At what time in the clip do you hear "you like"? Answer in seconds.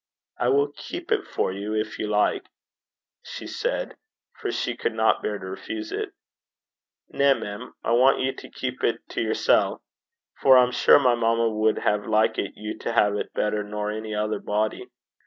1.99-2.49